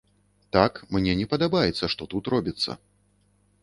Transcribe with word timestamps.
Так, 0.57 0.79
мне 0.97 1.13
не 1.21 1.29
падабаецца, 1.35 1.85
што 1.95 2.11
тут 2.15 2.35
робіцца. 2.37 2.71